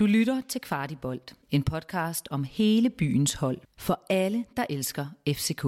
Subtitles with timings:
[0.00, 5.62] Du lytter til Kvartibolt, en podcast om hele byens hold for alle, der elsker FCK.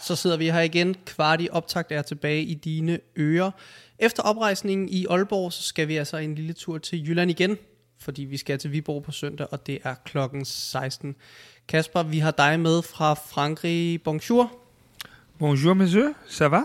[0.00, 0.94] Så sidder vi her igen.
[1.06, 3.50] Kvarti optakt er tilbage i dine ører.
[3.98, 7.56] Efter oprejsningen i Aalborg, så skal vi altså en lille tur til Jylland igen,
[8.02, 11.16] fordi vi skal til Viborg på søndag, og det er klokken 16.
[11.68, 14.02] Kasper, vi har dig med fra Frankrig.
[14.02, 14.52] Bonjour.
[15.38, 16.12] Bonjour, monsieur.
[16.28, 16.60] Ça va?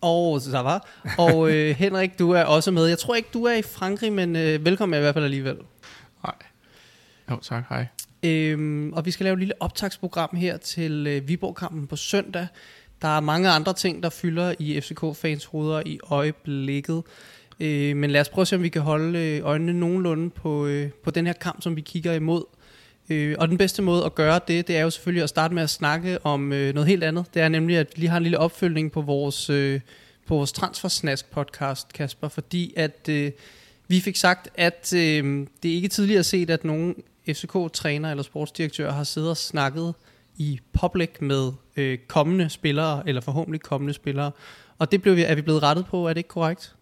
[0.00, 0.88] Og så var.
[1.18, 2.86] Og øh, Henrik, du er også med.
[2.86, 5.56] Jeg tror ikke, du er i Frankrig, men øh, velkommen i hvert fald alligevel.
[6.24, 6.34] Nej.
[7.30, 7.64] Jo, tak.
[7.68, 7.86] Hej.
[8.22, 12.46] Øhm, og vi skal lave et lille optagsprogram her til øh, Viborg-kampen på søndag.
[13.02, 17.02] Der er mange andre ting, der fylder i FCK-fans hoveder i øjeblikket.
[17.60, 20.66] Øh, men lad os prøve at se, om vi kan holde øh, øjnene nogenlunde på,
[20.66, 22.44] øh, på den her kamp, som vi kigger imod.
[23.10, 25.62] Øh, og den bedste måde at gøre det, det er jo selvfølgelig at starte med
[25.62, 27.24] at snakke om øh, noget helt andet.
[27.34, 29.80] Det er nemlig, at vi lige har en lille opfølgning på vores, øh,
[30.26, 33.32] på vores Transfersnask podcast, Kasper, fordi at øh,
[33.88, 36.94] vi fik sagt, at øh, det er ikke tidligere set, at nogen
[37.28, 39.94] FCK-træner eller sportsdirektør har siddet og snakket
[40.36, 44.30] i public med øh, kommende spillere, eller forhåbentlig kommende spillere.
[44.78, 46.74] Og det blev vi, er vi blevet rettet på, er det ikke korrekt?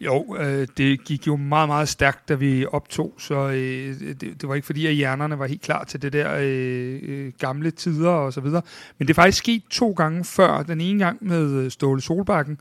[0.00, 4.48] Jo, øh, det gik jo meget, meget stærkt, da vi optog, så øh, det, det
[4.48, 8.10] var ikke fordi, at hjernerne var helt klar til det der øh, øh, gamle tider
[8.10, 8.62] og så videre.
[8.98, 10.62] Men det er faktisk sket to gange før.
[10.62, 12.58] Den ene gang med øh, Ståle Solbakken,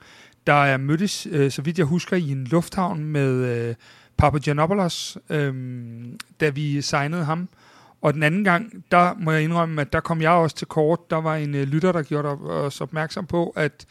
[0.47, 3.75] der er mødtes, øh, så vidt jeg husker, i en lufthavn med øh,
[4.17, 5.53] Papagiannopoulos, øh,
[6.39, 7.49] da vi signede ham.
[8.01, 11.09] Og den anden gang, der må jeg indrømme, at der kom jeg også til kort.
[11.09, 13.85] Der var en øh, lytter, der gjorde os opmærksom på, at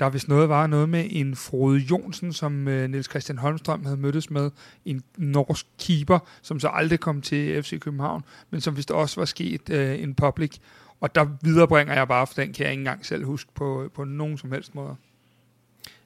[0.00, 3.96] der hvis noget var noget med en Frode Jonsen, som øh, Niels Christian Holmstrøm havde
[3.96, 4.50] mødtes med,
[4.84, 9.24] en norsk keeper, som så aldrig kom til FC København, men som vist også var
[9.24, 10.58] sket øh, en public.
[11.00, 14.04] Og der viderebringer jeg bare, for den kan jeg ikke engang selv huske på, på
[14.04, 14.96] nogen som helst måde.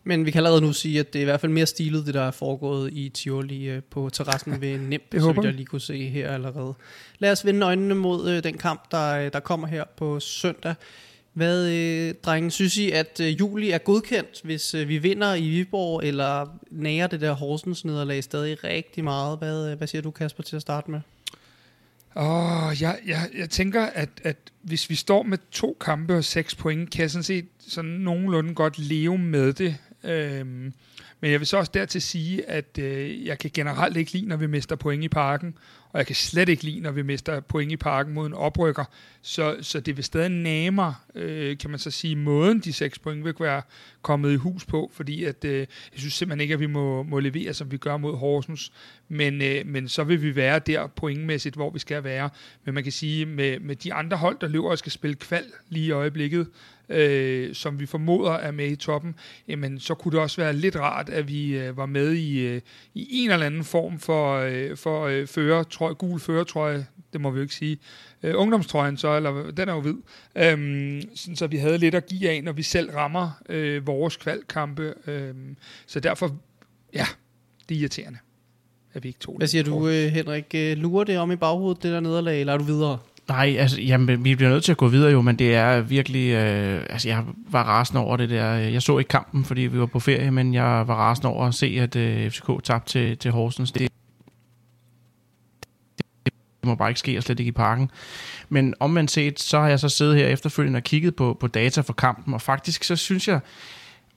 [0.04, 2.14] Men vi kan allerede nu sige, at det er i hvert fald mere stilet, det
[2.14, 5.80] der er foregået i Tivoli øh, på terrassen ved Nem, Det så jeg lige kunne
[5.80, 6.74] se her allerede.
[7.18, 10.74] Lad os vende øjnene mod øh, den kamp, der, øh, der kommer her på søndag.
[11.34, 15.48] Hvad, øh, drenge, synes I, at øh, juli er godkendt, hvis øh, vi vinder i
[15.48, 19.38] Viborg, eller nærer det der Horsens nederlag stadig rigtig meget?
[19.38, 21.00] Hvad, øh, hvad siger du, Kasper, til at starte med?
[22.16, 26.54] Åh, jeg, jeg, jeg tænker, at, at hvis vi står med to kampe og seks
[26.54, 29.76] point, kan jeg sådan set sådan nogenlunde godt leve med det.
[30.04, 30.72] Øhm,
[31.20, 34.36] men jeg vil så også dertil sige, at øh, jeg kan generelt ikke lide, når
[34.36, 35.54] vi mister point i parken,
[35.94, 38.84] og jeg kan slet ikke lide, når vi mister point i parken mod en oprykker.
[39.22, 43.24] Så, så det vil stadig nærmere, øh, kan man så sige, måden de seks point
[43.24, 43.62] vil være
[44.02, 47.18] kommet i hus på, fordi at, øh, jeg synes simpelthen ikke, at vi må, må
[47.18, 48.72] levere, som vi gør mod Horsens.
[49.08, 52.30] Men, øh, men så vil vi være der pointmæssigt, hvor vi skal være.
[52.64, 55.44] Men man kan sige, med, med de andre hold, der løber og skal spille kval
[55.68, 56.46] lige i øjeblikket,
[56.88, 59.14] øh, som vi formoder er med i toppen,
[59.48, 62.60] jamen så kunne det også være lidt rart, at vi øh, var med i, øh,
[62.94, 65.26] i en eller anden form for, øh, for øh,
[65.84, 67.78] føretrøje, gul føretrøje, det må vi jo ikke sige,
[68.22, 69.96] øh, ungdomstrøjen så, eller den er jo hvid,
[70.36, 74.16] øhm, sådan, så vi havde lidt at give af, når vi selv rammer øh, vores
[74.16, 74.94] kvalkampe.
[75.06, 75.56] Øhm,
[75.86, 76.36] så derfor,
[76.94, 77.04] ja,
[77.68, 78.18] det er irriterende,
[78.94, 79.50] at vi ikke tog Hvad det.
[79.50, 80.44] siger du, øh, Henrik?
[80.54, 82.98] Øh, Lurer det om i baghovedet, det der nederlag, eller er du videre?
[83.28, 86.30] Nej, altså, jamen, vi bliver nødt til at gå videre jo, men det er virkelig,
[86.30, 88.44] øh, altså, jeg var rasende over det der.
[88.52, 91.54] Jeg så ikke kampen, fordi vi var på ferie, men jeg var rasende over at
[91.54, 93.72] se, at øh, FCK tabte til, til Horsens.
[93.72, 93.88] Det,
[96.64, 97.90] det må bare ikke ske, og slet ikke i parken.
[98.48, 101.80] Men omvendt set, så har jeg så siddet her efterfølgende og kigget på, på data
[101.80, 103.40] for kampen, og faktisk så synes jeg,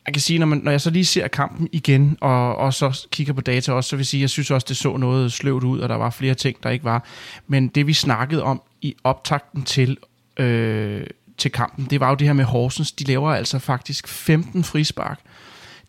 [0.05, 3.07] jeg kan sige, når, man, når jeg så lige ser kampen igen, og, og så
[3.11, 5.63] kigger på data også, så vil jeg sige, jeg synes også, det så noget sløvt
[5.63, 7.05] ud, og der var flere ting, der ikke var.
[7.47, 9.97] Men det vi snakkede om i optakten til,
[10.37, 11.03] øh,
[11.37, 12.91] til kampen, det var jo det her med Horsens.
[12.91, 15.19] De laver altså faktisk 15 frispark.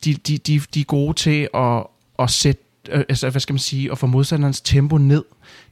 [0.04, 1.82] De, de, de, de er gode til at,
[2.18, 5.24] at sætte Øh, altså, hvad skal man sige, at få modstanderens tempo ned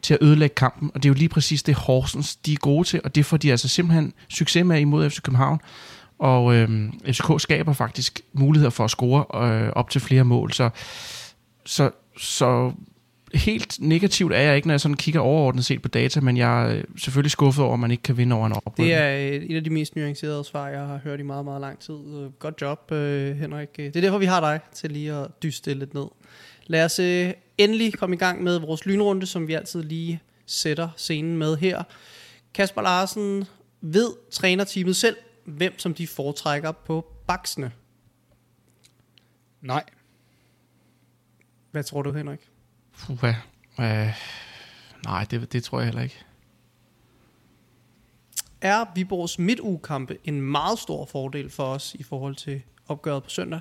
[0.03, 2.89] til at ødelægge kampen, og det er jo lige præcis det Horsens, de er gode
[2.89, 5.61] til, og det får de altså simpelthen succes med imod FC København.
[6.19, 10.53] Og øh, FCK skaber faktisk muligheder for at score øh, op til flere mål.
[10.53, 10.71] Så,
[11.65, 12.73] så, så
[13.35, 16.65] helt negativt er jeg ikke, når jeg sådan kigger overordnet set på data, men jeg
[16.65, 18.85] er øh, selvfølgelig skuffet over, at man ikke kan vinde over en oprykker.
[18.85, 21.61] Det er øh, et af de mest nuancerede svar, jeg har hørt i meget, meget
[21.61, 21.95] lang tid.
[22.39, 22.91] Godt job,
[23.41, 23.77] Henrik.
[23.77, 26.07] Det er derfor, vi har dig til lige at dyste lidt ned.
[26.67, 30.89] Lad os øh, endelig komme i gang med vores lynrunde, som vi altid lige sætter
[30.97, 31.83] scenen med her.
[32.55, 33.45] Kasper Larsen
[33.81, 37.73] ved trænerteamet selv, hvem som de foretrækker på baksene.
[39.61, 39.85] Nej.
[41.71, 42.41] Hvad tror du, Henrik?
[42.99, 43.33] Puha.
[43.81, 44.15] Øh,
[45.07, 46.25] Nej, det, det tror jeg heller ikke.
[48.61, 53.61] Er Viborgs midtugekampe en meget stor fordel for os i forhold til opgøret på søndag?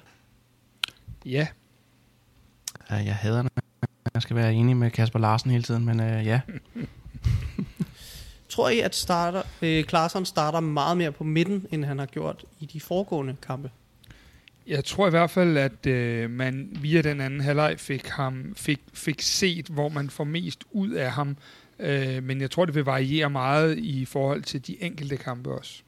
[1.26, 1.48] Ja,
[2.90, 3.52] jeg hader, når
[4.14, 6.42] jeg skal være enig med Kasper Larsen hele tiden, men øh, ja.
[8.50, 12.46] Tror I, at starter, øh, Klaarsson starter meget mere på midten, end han har gjort
[12.60, 13.72] i de foregående kampe?
[14.68, 18.82] Jeg tror i hvert fald, at øh, man via den anden halvleg fik, ham, fik,
[18.94, 21.38] fik set, hvor man får mest ud af ham.
[21.80, 25.82] Øh, men jeg tror, det vil variere meget i forhold til de enkelte kampe også.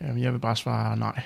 [0.00, 1.22] Jamen, jeg vil bare svare nej.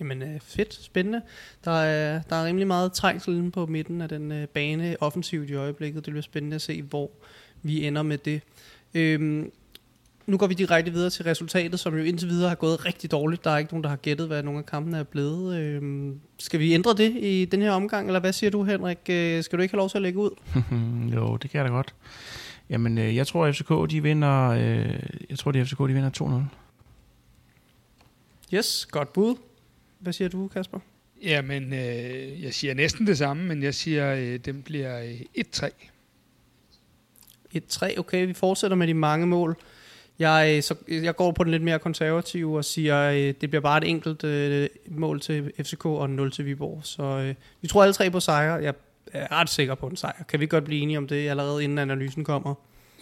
[0.00, 1.22] Jamen øh, fedt, spændende.
[1.64, 5.54] Der er, der er rimelig meget trængsel på midten af den øh, bane offensivt i
[5.54, 6.06] øjeblikket.
[6.06, 7.10] Det bliver spændende at se, hvor
[7.62, 8.40] vi ender med det.
[8.94, 9.50] Øhm,
[10.26, 13.44] nu går vi direkte videre til resultatet, som jo indtil videre har gået rigtig dårligt.
[13.44, 15.56] Der er ikke nogen, der har gættet, hvad nogle af kampene er blevet.
[15.56, 18.98] Øhm, skal vi ændre det i den her omgang, eller hvad siger du, Henrik?
[19.10, 20.30] Øh, skal du ikke have lov til at lægge ud?
[21.14, 21.94] jo, det kan jeg da godt.
[22.70, 25.00] Jamen, øh, jeg tror, at FCK, de vinder, øh,
[25.30, 26.10] jeg tror, at FCK, de vinder
[26.50, 26.56] 2-0.
[28.54, 29.36] Yes, godt bud.
[30.06, 30.78] Hvad siger du, Kasper?
[31.22, 35.68] Jamen, øh, jeg siger næsten det samme, men jeg siger, øh, den bliver øh, 1-3.
[37.56, 38.26] 1-3, okay.
[38.26, 39.56] Vi fortsætter med de mange mål.
[40.18, 43.60] Jeg, øh, så, jeg går på den lidt mere konservative og siger, øh, det bliver
[43.60, 46.80] bare et enkelt øh, mål til FCK og 0 til Viborg.
[46.84, 48.58] Så øh, vi tror alle tre på sejr.
[48.58, 48.74] Jeg
[49.12, 50.22] er ret sikker på en sejr.
[50.28, 52.54] Kan vi godt blive enige om det allerede inden analysen kommer?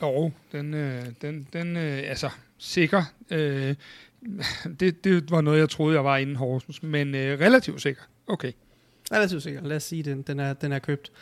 [0.02, 3.02] Jo, den, øh, den, den øh, altså sikker.
[3.30, 3.74] Øh,
[4.80, 8.02] det, det var noget, jeg troede, jeg var inden Horsens, men øh, relativt sikker.
[8.26, 8.52] Okay.
[9.12, 9.60] Relativt sikker.
[9.62, 11.12] Lad os sige, den, den, er, den er købt.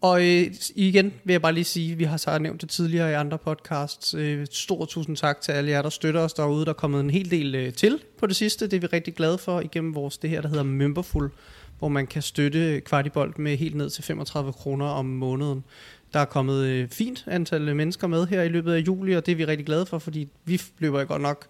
[0.00, 3.14] Og øh, igen vil jeg bare lige sige, vi har så nævnt det tidligere i
[3.14, 4.14] andre podcasts.
[4.14, 6.64] Øh, stor tusind tak til alle jer, der støtter os derude.
[6.64, 8.66] Der er kommet en hel del øh, til på det sidste.
[8.66, 11.30] Det er vi rigtig glade for igennem vores det her, der hedder Memberful,
[11.78, 15.64] hvor man kan støtte Kvartibolt med helt ned til 35 kroner om måneden.
[16.12, 19.32] Der er kommet øh, fint antal mennesker med her i løbet af juli, og det
[19.32, 21.46] er vi rigtig glade for, fordi vi løber godt nok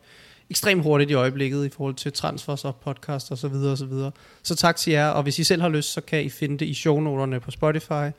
[0.50, 3.86] ekstremt hurtigt i øjeblikket i forhold til transfers og podcast og så videre og så
[3.86, 4.12] videre.
[4.42, 6.66] Så tak til jer, og hvis I selv har lyst, så kan I finde det
[6.66, 8.10] i shownoterne på Spotify.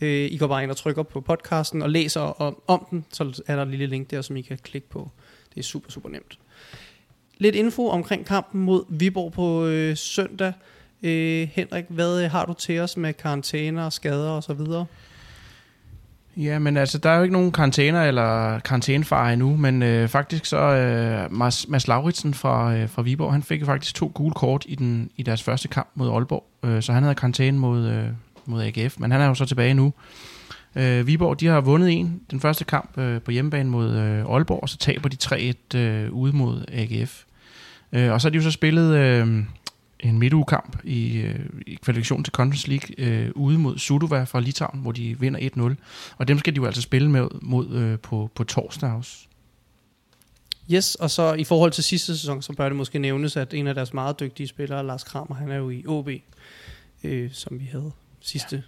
[0.00, 3.42] Øh, I går bare ind og trykker på podcasten og læser om, om den, så
[3.46, 5.10] er der et lille link der, som I kan klikke på.
[5.54, 6.38] Det er super, super nemt.
[7.38, 10.52] Lidt info omkring kampen mod Viborg på øh, søndag.
[11.02, 14.86] Øh, Henrik, hvad øh, har du til os med karantæner, skader og så videre?
[16.36, 20.46] Ja, men altså, der er jo ikke nogen karantæner eller karantænefare endnu, men øh, faktisk
[20.46, 24.34] så øh, Mads, Mads Lauritsen fra, øh, fra Viborg, han fik jo faktisk to gule
[24.34, 27.86] kort i, den, i deres første kamp mod Aalborg, øh, så han havde karantæne mod,
[27.86, 28.04] øh,
[28.46, 29.92] mod AGF, men han er jo så tilbage nu.
[30.76, 34.62] Øh, Viborg, de har vundet en, den første kamp øh, på hjemmebane mod øh, Aalborg,
[34.62, 37.22] og så taber de 3-1 øh, ude mod AGF.
[37.92, 38.96] Øh, og så har de jo så spillet...
[38.96, 39.42] Øh,
[40.00, 44.80] en midtugekamp i, øh, i kvalifikationen til Conference League øh, ude mod Sudova fra Litauen,
[44.80, 46.14] hvor de vinder 1-0.
[46.16, 49.16] Og dem skal de jo altså spille med mod øh, på, på torsdag også.
[50.72, 53.66] Yes, og så i forhold til sidste sæson, så bør det måske nævnes, at en
[53.66, 56.08] af deres meget dygtige spillere, Lars Kramer, han er jo i OB,
[57.04, 58.62] øh, som vi havde sidste ja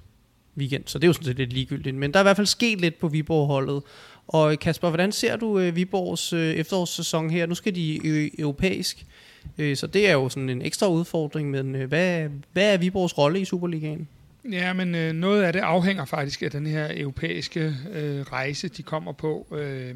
[0.59, 0.83] weekend.
[0.87, 1.97] Så det er jo sådan set lidt ligegyldigt.
[1.97, 3.83] Men der er i hvert fald sket lidt på Viborg-holdet.
[4.29, 7.47] Og Kasper, hvordan ser du øh, Viborgs øh, efterårssæson her?
[7.47, 9.07] Nu skal de europæisk.
[9.59, 13.19] Øh, så det er jo sådan en ekstra udfordring, men øh, hvad, hvad er Viborgs
[13.19, 14.09] rolle i Superligaen?
[14.53, 18.83] Ja, men øh, noget af det afhænger faktisk af den her europæiske øh, rejse, de
[18.83, 19.47] kommer på.
[19.53, 19.95] Øh,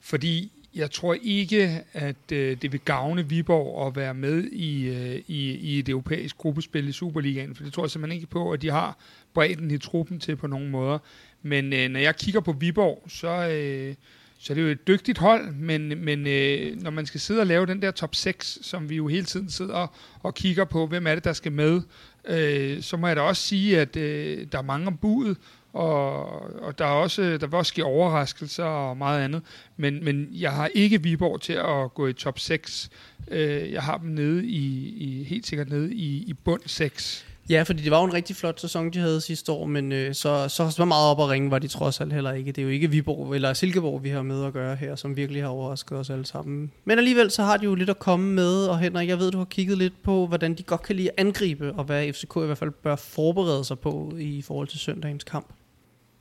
[0.00, 5.22] fordi jeg tror ikke, at øh, det vil gavne Viborg at være med i, øh,
[5.26, 8.62] i, i et europæisk gruppespil i Superligaen, for det tror jeg simpelthen ikke på, at
[8.62, 8.98] de har
[9.34, 10.98] bredden i truppen til på nogen måder.
[11.42, 13.94] Men øh, når jeg kigger på Viborg, så, øh,
[14.38, 17.46] så det er jo et dygtigt hold, men, men øh, når man skal sidde og
[17.46, 21.06] lave den der top 6, som vi jo hele tiden sidder og kigger på, hvem
[21.06, 21.82] er det, der skal med,
[22.28, 25.36] øh, så må jeg da også sige, at øh, der er mange om budet,
[25.72, 26.24] og,
[26.62, 29.42] og der, er også, der vil også ske overraskelser og meget andet,
[29.76, 32.90] men, men jeg har ikke Viborg til at gå i top 6.
[33.30, 37.24] Øh, jeg har dem nede i, i helt sikkert nede i, i bund 6.
[37.50, 40.14] Ja, fordi det var jo en rigtig flot sæson, de havde sidste år, men øh,
[40.14, 42.52] så, så, så meget op at ringe var de trods alt heller ikke.
[42.52, 45.42] Det er jo ikke Viborg eller Silkeborg, vi har med at gøre her, som virkelig
[45.42, 46.72] har overrasket os alle sammen.
[46.84, 49.38] Men alligevel så har de jo lidt at komme med, og Henrik, jeg ved, du
[49.38, 52.46] har kigget lidt på, hvordan de godt kan lide at angribe, og hvad FCK i
[52.46, 55.46] hvert fald bør forberede sig på i forhold til søndagens kamp.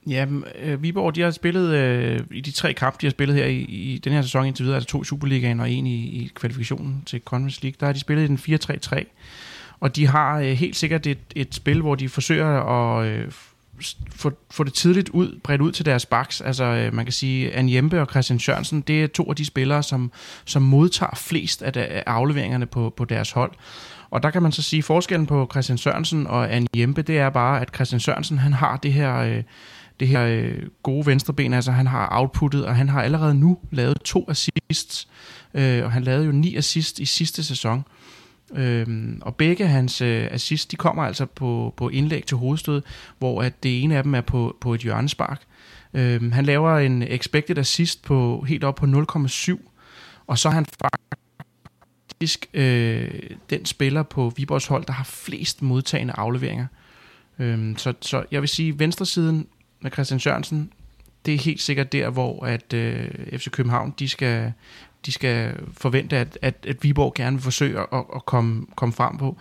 [0.09, 0.25] Ja,
[0.59, 3.57] øh, Viborg, de har spillet øh, i de tre kampe, de har spillet her i,
[3.57, 7.03] i den her sæson indtil videre, altså to i Superligaen og en i, i kvalifikationen
[7.05, 8.59] til Conference League, der har de spillet i den
[8.95, 9.03] 4-3-3.
[9.79, 13.31] Og de har øh, helt sikkert et, et spil, hvor de forsøger at, øh,
[14.15, 16.41] få, få det tidligt ud, bredt ud til deres backs.
[16.41, 19.45] Altså, øh, man kan sige, Anne Jempe og Christian Sørensen, det er to af de
[19.45, 20.11] spillere, som,
[20.45, 23.51] som modtager flest af, af afleveringerne på, på deres hold.
[24.09, 27.29] Og der kan man så sige, forskellen på Christian Sørensen og Anne Jempe, det er
[27.29, 29.15] bare, at Christian Sørensen, han har det her...
[29.15, 29.43] Øh,
[29.99, 33.97] det her øh, gode venstreben, altså han har outputtet, og han har allerede nu lavet
[34.01, 35.07] to assists,
[35.53, 37.83] øh, og han lavede jo ni assists i sidste sæson.
[38.55, 42.81] Øhm, og begge hans øh, assist, de kommer altså på, på indlæg til hovedstød,
[43.19, 45.41] hvor at det ene af dem er på, på et hjørnespark.
[45.93, 49.57] Øhm, han laver en expected assist på helt op på 0,7,
[50.27, 50.65] og så er han
[52.19, 53.09] faktisk øh,
[53.49, 56.67] den spiller på Viborgs hold, der har flest modtagende afleveringer.
[57.39, 59.47] Øhm, så, så jeg vil sige, venstresiden
[59.81, 60.71] med Christian Sørensen,
[61.25, 64.53] det er helt sikkert der, hvor at øh, FC København, de skal,
[65.05, 69.17] de skal forvente, at, at, at Viborg gerne vil forsøge at, at komme, komme frem
[69.17, 69.37] på.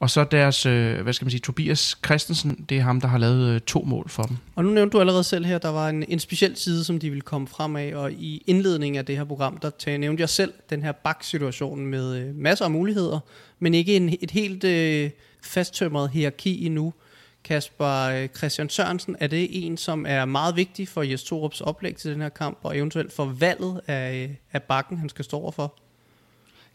[0.00, 3.18] Og så deres, øh, hvad skal man sige, Tobias Christensen, det er ham, der har
[3.18, 4.36] lavet øh, to mål for dem.
[4.54, 7.08] Og nu nævnte du allerede selv her, der var en, en speciel side, som de
[7.08, 10.28] ville komme frem af, og i indledningen af det her program, der tager, nævnte jeg
[10.28, 13.20] selv den her baksituation med øh, masser af muligheder,
[13.58, 15.10] men ikke en, et helt øh,
[15.42, 16.92] fasttømret hierarki endnu.
[17.48, 21.96] Kasper øh, Christian Sørensen, er det en, som er meget vigtig for Jes Torups oplæg
[21.96, 25.36] til den her kamp, og eventuelt for valget af, øh, af bakken, han skal stå
[25.36, 25.74] overfor?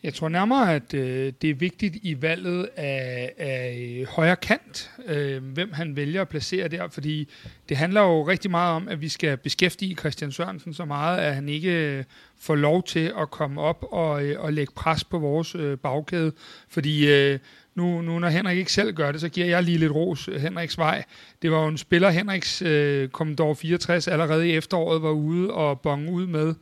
[0.03, 5.43] Jeg tror nærmere, at øh, det er vigtigt i valget af, af højre kant, øh,
[5.43, 7.29] hvem han vælger at placere der, fordi
[7.69, 11.35] det handler jo rigtig meget om, at vi skal beskæftige Christian Sørensen så meget, at
[11.35, 12.03] han ikke øh,
[12.39, 16.31] får lov til at komme op og, øh, og lægge pres på vores øh, bagkæde,
[16.69, 17.39] fordi øh,
[17.75, 20.77] nu, nu når Henrik ikke selv gør det, så giver jeg lige lidt ros Henriks
[20.77, 21.03] vej.
[21.41, 25.81] Det var jo en spiller, Henriks øh, Commodore 64 allerede i efteråret var ude og
[25.81, 26.53] bonge ud med,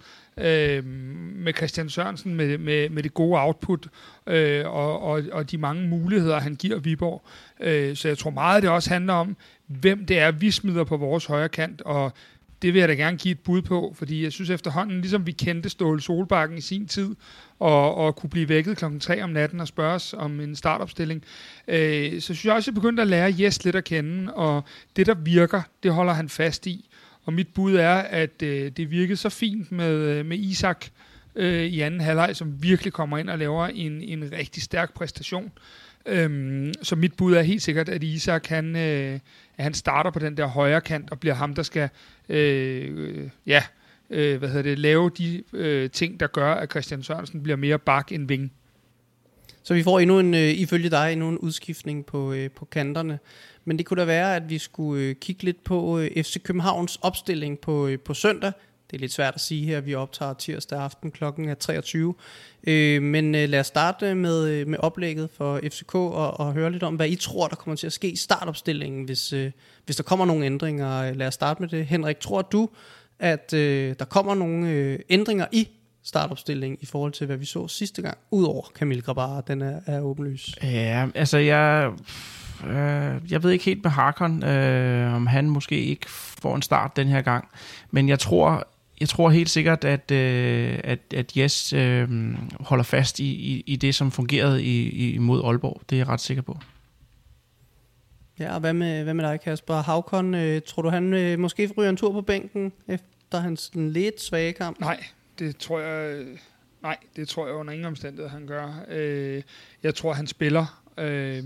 [0.41, 0.85] øh,
[1.35, 3.87] med Christian Sørensen, med, med, med det gode output
[4.27, 7.25] øh, og, og, og de mange muligheder, han giver Viborg.
[7.59, 10.97] Øh, så jeg tror meget, det også handler om, hvem det er, vi smider på
[10.97, 12.13] vores højre kant, og
[12.61, 15.31] det vil jeg da gerne give et bud på, fordi jeg synes efterhånden, ligesom vi
[15.31, 17.15] kendte Ståle Solbakken i sin tid,
[17.59, 21.23] og, og kunne blive vækket klokken 3 om natten og spørges om en startopstilling,
[21.67, 24.63] øh, så synes jeg også, at jeg begyndte at lære Jes lidt at kende, og
[24.95, 26.89] det, der virker, det holder han fast i.
[27.25, 30.85] Og mit bud er, at øh, det virkede så fint med, øh, med Isak
[31.35, 35.51] øh, i anden halvleg, som virkelig kommer ind og laver en, en rigtig stærk præstation.
[36.05, 39.19] Øhm, så mit bud er helt sikkert, at Isak han, øh,
[39.57, 41.89] at han starter på den der højre kant og bliver ham, der skal
[42.29, 43.63] øh, ja,
[44.09, 47.79] øh, hvad hedder det, lave de øh, ting, der gør, at Christian Sørensen bliver mere
[47.79, 48.51] bak end ving.
[49.63, 53.19] Så vi får endnu en, øh, ifølge dig, endnu en udskiftning på, øh, på kanterne.
[53.65, 56.95] Men det kunne da være, at vi skulle øh, kigge lidt på øh, FC Københavns
[57.01, 58.51] opstilling på, øh, på søndag.
[58.91, 62.13] Det er lidt svært at sige her, vi optager tirsdag aften klokken er 23.
[62.67, 66.71] Øh, men øh, lad os starte med, øh, med oplægget for FCK og, og høre
[66.71, 69.51] lidt om, hvad I tror, der kommer til at ske i startopstillingen, hvis, øh,
[69.85, 71.13] hvis der kommer nogle ændringer.
[71.13, 71.85] Lad os starte med det.
[71.85, 72.69] Henrik, tror du,
[73.19, 75.67] at øh, der kommer nogle øh, ændringer i
[76.03, 80.01] startopstillingen i forhold til, hvad vi så sidste gang, udover Camille Grabara, den er, er
[80.01, 80.55] åbenlys?
[80.63, 81.91] Ja, altså jeg...
[82.67, 86.95] Øh, jeg ved ikke helt med Harkon, øh, om han måske ikke får en start
[86.95, 87.47] den her gang.
[87.91, 88.67] Men jeg tror,
[88.99, 92.09] jeg tror helt sikkert, at, øh, at, at Jes øh,
[92.59, 95.81] holder fast i, i, i det, som fungerede i, i, mod Aalborg.
[95.89, 96.57] Det er jeg ret sikker på.
[98.39, 99.75] Ja, og hvad med, hvad med dig, Kasper?
[99.75, 104.21] Havkon, øh, tror du, han øh, måske ryger en tur på bænken efter hans lidt
[104.21, 104.79] svage kamp?
[104.79, 105.03] Nej,
[105.39, 106.25] det tror jeg...
[106.81, 108.85] Nej, det tror jeg under ingen omstændighed, han gør.
[108.89, 109.41] Øh,
[109.83, 111.43] jeg tror, han spiller Øh,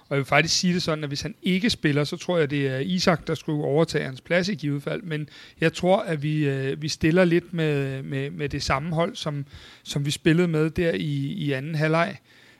[0.00, 2.50] og jeg vil faktisk sige det sådan, at hvis han ikke spiller, så tror jeg,
[2.50, 5.02] det er Isak, der skulle overtage hans plads i givet fald.
[5.02, 5.28] Men
[5.60, 9.46] jeg tror, at vi, øh, vi stiller lidt med, med, med det samme hold, som,
[9.82, 12.16] som vi spillede med der i, i anden halvleg.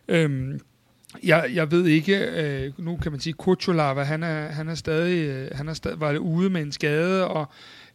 [0.08, 0.58] Øh,
[1.22, 5.28] jeg, jeg ved ikke, øh, nu kan man sige, Kuchulava, han er, han er stadig,
[5.28, 7.46] øh, han er stadig var ude med en skade, og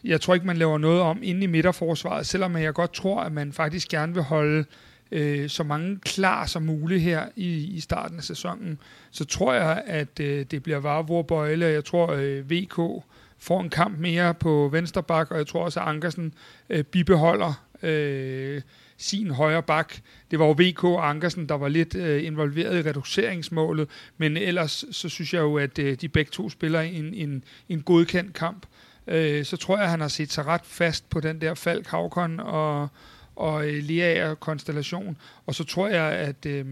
[0.03, 3.31] jeg tror ikke, man laver noget om inde i midterforsvaret, selvom jeg godt tror, at
[3.31, 4.65] man faktisk gerne vil holde
[5.11, 8.79] øh, så mange klar som muligt her i, i starten af sæsonen,
[9.11, 13.03] så tror jeg, at øh, det bliver Varvor Bøjle, og jeg tror, øh, VK
[13.39, 16.33] får en kamp mere på venstre bak, og jeg tror også, at Ankersen
[16.69, 18.61] øh, bibeholder øh,
[18.97, 19.93] sin højre bak.
[20.31, 24.85] Det var jo VK og Ankersen, der var lidt øh, involveret i reduceringsmålet, men ellers
[24.91, 28.65] så synes jeg jo, at øh, de begge to spiller en, en, en godkendt kamp.
[29.07, 31.87] Øh, så tror jeg, at han har set sig ret fast på den der Falk
[31.87, 32.87] Havkon og,
[33.35, 35.17] og øh, Leaer konstellation.
[35.45, 36.65] Og så tror jeg, at, øh,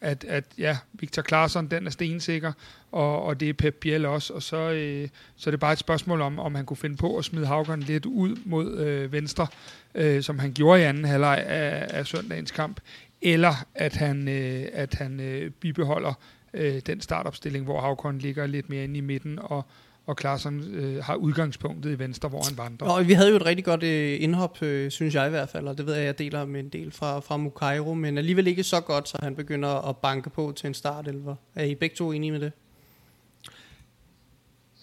[0.00, 2.52] at, at ja, Victor Claesson, den er stensikker,
[2.92, 4.32] og, og det er Pep Biel også.
[4.32, 7.16] Og så, øh, så er det bare et spørgsmål om, om han kunne finde på
[7.16, 9.46] at smide Havkon lidt ud mod øh, venstre,
[9.94, 12.80] øh, som han gjorde i anden halvleg af, af søndagens kamp,
[13.22, 16.14] eller at han, øh, at han øh, bibeholder
[16.54, 19.64] øh, den startopstilling, hvor Havkon ligger lidt mere inde i midten og,
[20.06, 22.88] og Klaarsson øh, har udgangspunktet i venstre, hvor han vandrer.
[22.88, 25.68] Og vi havde jo et rigtig godt øh, indhop, øh, synes jeg i hvert fald,
[25.68, 28.62] og det ved jeg, jeg deler med en del fra, fra Mukairo, men alligevel ikke
[28.62, 31.96] så godt, så han begynder at banke på til en start, eller Er I begge
[31.96, 32.52] to enige med det?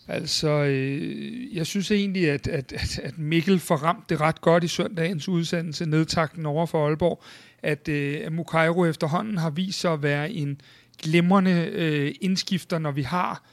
[0.07, 4.67] Altså, øh, jeg synes egentlig, at, at, at, at Mikkel forramte det ret godt i
[4.67, 7.23] søndagens udsendelse, nedtakten over for Aalborg,
[7.63, 10.61] at, øh, Mukairo efterhånden har vist sig at være en
[11.03, 13.43] glimrende øh, indskifter, når vi har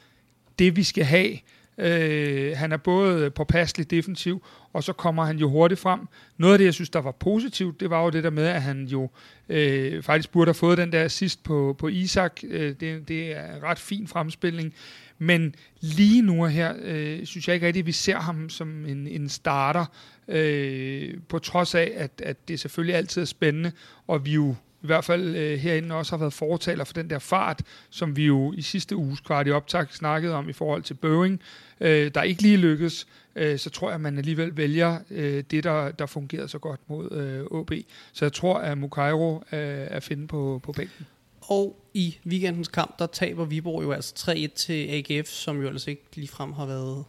[0.59, 1.37] det, vi skal have.
[1.77, 5.99] Øh, han er både påpasselig defensiv, og så kommer han jo hurtigt frem.
[6.37, 8.61] Noget af det, jeg synes, der var positivt, det var jo det der med, at
[8.61, 9.09] han jo
[9.49, 12.41] øh, faktisk burde have fået den der sidst på, på Isak.
[12.43, 14.73] Øh, det, det er en ret fin fremspilning.
[15.17, 19.07] Men lige nu her, øh, synes jeg ikke rigtigt, at vi ser ham som en,
[19.07, 19.85] en starter,
[20.27, 23.71] øh, på trods af, at, at det selvfølgelig altid er spændende,
[24.07, 27.19] og vi jo i hvert fald øh, herinde også har været fortaler for den der
[27.19, 30.93] fart, som vi jo i sidste uges kvart i optag snakkede om i forhold til
[30.93, 31.41] Boeing,
[31.81, 35.63] øh, der ikke lige lykkes, øh, så tror jeg, at man alligevel vælger øh, det,
[35.63, 37.71] der, der fungerede så godt mod øh, OB.
[38.13, 41.05] Så jeg tror, at Mukairo øh, er at finde på, på bænken.
[41.41, 45.89] Og i weekendens kamp, der taber Viborg jo altså 3-1 til AGF, som jo altså
[45.89, 47.03] ikke ligefrem har været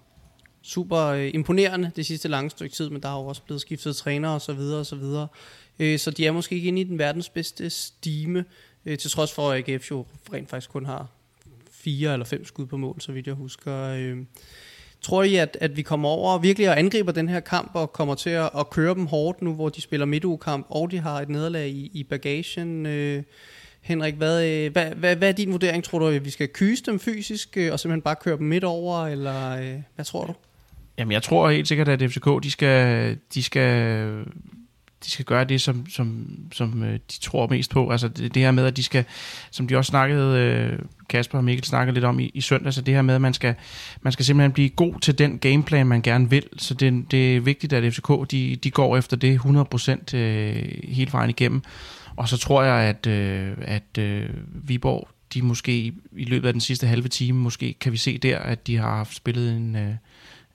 [0.62, 3.96] super øh, imponerende det sidste lange stykke tid, men der har jo også blevet skiftet
[3.96, 5.28] træner og så videre og så videre.
[5.82, 8.44] Øh, så de er måske ikke inde i den verdens bedste stime,
[8.86, 11.06] øh, til trods for at AGF jo rent faktisk kun har
[11.70, 13.76] fire eller fem skud på mål, så vidt jeg husker.
[13.76, 14.16] Øh,
[15.00, 17.92] tror I, at, at vi kommer over og virkelig og angriber den her kamp og
[17.92, 21.20] kommer til at, at køre dem hårdt nu, hvor de spiller midtugekamp, og de har
[21.20, 22.86] et nederlag i, i bagagen?
[22.86, 23.22] Øh,
[23.80, 25.84] Henrik, hvad, øh, hvad, hvad, hvad er din vurdering?
[25.84, 28.64] Tror du, at vi skal kyse dem fysisk øh, og simpelthen bare køre dem midt
[28.64, 30.34] over, eller øh, hvad tror du?
[30.98, 34.08] Jamen, jeg tror helt sikkert, at FCK, de skal, de skal,
[35.04, 37.90] de skal gøre det, som, som, som øh, de tror mest på.
[37.90, 39.04] Altså det, det her med, at de skal,
[39.50, 40.78] som de også snakkede, øh,
[41.08, 43.34] Kasper og Mikkel snakkede lidt om i, i søndag, så det her med, at man
[43.34, 43.54] skal,
[44.02, 46.46] man skal simpelthen blive god til den gameplan, man gerne vil.
[46.56, 50.54] Så det, det er vigtigt, at FCK, de, de går efter det 100% øh,
[50.84, 51.62] hele vejen igennem.
[52.16, 56.60] Og så tror jeg, at, øh, at øh, Viborg, de måske i løbet af den
[56.60, 59.94] sidste halve time, måske kan vi se der, at de har haft spillet en, øh,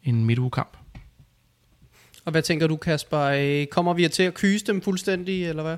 [0.04, 0.77] en midtugekamp.
[2.27, 3.19] Og hvad tænker du, Kasper?
[3.19, 5.77] Øh, kommer vi til at kyse dem fuldstændig, eller hvad?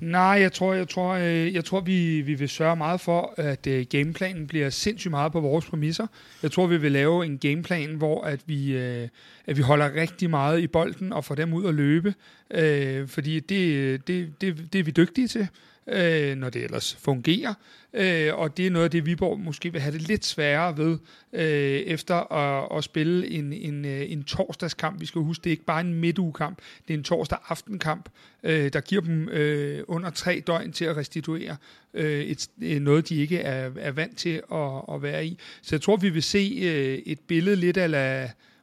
[0.00, 3.66] Nej, jeg tror, jeg tror, øh, jeg tror vi, vi vil sørge meget for, at
[3.66, 6.06] øh, gameplanen bliver sindssygt meget på vores præmisser.
[6.42, 8.76] Jeg tror, vi vil lave en gameplan, hvor at vi,
[9.46, 12.14] at vi holder rigtig meget i bolden og får dem ud at løbe,
[13.06, 15.48] fordi det, det, det, det er vi dygtige til
[15.90, 17.54] øh, når det ellers fungerer.
[17.94, 20.98] Øh, og det er noget af det, Viborg måske vil have det lidt sværere ved,
[21.32, 25.00] øh, efter at, at spille en, en, øh, en torsdagskamp.
[25.00, 28.08] Vi skal huske, det er ikke bare en midtugekamp, det er en torsdag aftenkamp,
[28.42, 31.56] øh, der giver dem øh, under tre døgn til at restituere
[31.94, 35.38] øh, et, øh, noget, de ikke er, er vant til at, at være i.
[35.62, 37.90] Så jeg tror, vi vil se øh, et billede lidt af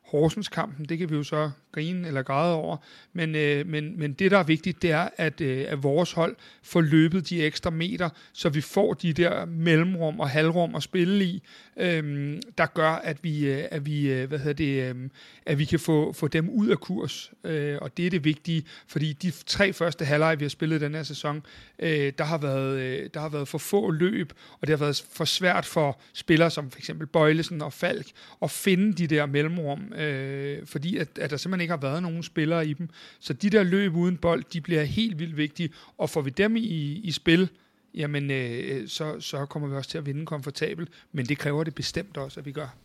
[0.08, 2.78] Horsens-kampen, det kan vi jo så grine eller græde over,
[3.14, 6.36] men, øh, men, men det, der er vigtigt, det er, at, øh, at vores hold
[6.64, 11.26] får løbet de ekstra meter, så vi får de der mellemrum og halvrum at spille
[11.26, 11.44] i,
[11.78, 15.10] øh, der gør, at vi, øh, at vi, øh, hvad hedder det, øh,
[15.46, 18.64] at vi kan få, få dem ud af kurs, øh, og det er det vigtige,
[18.88, 21.44] fordi de tre første halvleg, vi har spillet den her sæson,
[21.80, 25.06] øh, der, har været, øh, der har været for få løb, og det har været
[25.12, 28.08] for svært for spillere som for eksempel Bøjlesen og Falk
[28.42, 32.24] at finde de der mellemrum, øh, fordi at, at der simpelthen ikke har været nogen
[32.24, 32.90] spillere i dem.
[33.20, 36.56] Så de der løb uden bold, de bliver helt vildt vigtige, og får vi dem
[36.56, 37.50] i, i spil,
[37.96, 41.76] jamen øh, så, så kommer vi også til at vinde komfortabelt, men det kræver det
[41.76, 42.76] bestemt også, at vi gør.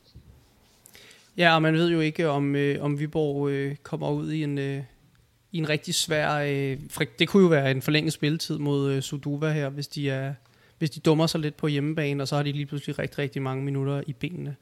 [1.37, 4.59] Ja, og man ved jo ikke, om, øh, om Viborg øh, kommer ud i en,
[4.59, 4.83] øh,
[5.53, 6.35] i en rigtig svær...
[6.35, 6.79] Øh,
[7.18, 10.35] det kunne jo være en forlænget spilletid mod øh, Suduva her, hvis de, er,
[10.79, 13.42] hvis de dummer sig lidt på hjemmebane, og så har de lige pludselig rigtig, rigtig
[13.42, 14.57] mange minutter i benene.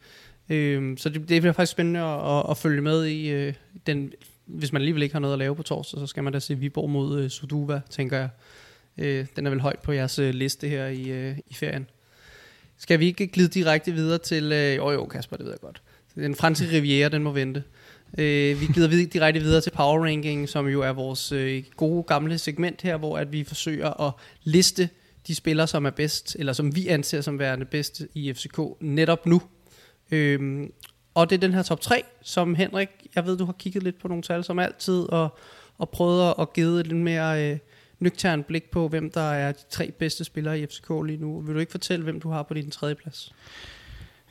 [0.50, 3.54] Øh, så det, det bliver faktisk spændende at, at, at følge med i øh,
[3.86, 4.12] den...
[4.46, 6.54] Hvis man alligevel ikke har noget at lave på torsdag, så skal man da se
[6.54, 8.28] Viborg mod øh, Suduva, tænker jeg.
[8.98, 11.86] Øh, den er vel højt på jeres øh, liste her i, øh, i ferien.
[12.78, 14.52] Skal vi ikke glide direkte videre til...
[14.52, 15.82] Øh, jo jo, Kasper, det ved jeg godt.
[16.14, 17.62] Den franske riviera, den må vente.
[18.18, 22.38] Øh, vi glider direkte videre til Power Ranking, som jo er vores øh, gode gamle
[22.38, 24.12] segment her, hvor at vi forsøger at
[24.44, 24.88] liste
[25.26, 29.26] de spillere, som er bedst, eller som vi anser som værende bedst i FCK netop
[29.26, 29.42] nu.
[30.10, 30.72] Øhm,
[31.14, 34.00] og det er den her top 3, som Henrik, jeg ved, du har kigget lidt
[34.00, 35.38] på nogle tal som altid, og,
[35.78, 37.58] og prøvet at give et lidt mere øh,
[38.00, 41.40] nøgtern blik på, hvem der er de tre bedste spillere i FCK lige nu.
[41.40, 43.32] Vil du ikke fortælle, hvem du har på din tredje plads?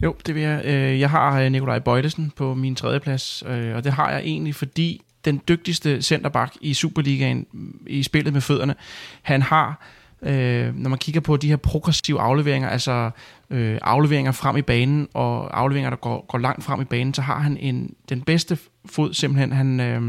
[0.03, 0.61] Jo, det vil jeg.
[0.65, 4.19] Øh, jeg har øh, Nikolaj Bøjlesen på min tredje plads, øh, og det har jeg
[4.19, 7.45] egentlig, fordi den dygtigste centerback i Superligaen
[7.87, 8.75] i spillet med fødderne,
[9.21, 9.85] han har
[10.21, 13.12] øh, når man kigger på de her progressive afleveringer, altså
[13.49, 17.21] øh, afleveringer frem i banen, og afleveringer, der går, går langt frem i banen, så
[17.21, 19.51] har han en, den bedste fod simpelthen.
[19.51, 20.01] Han, øh,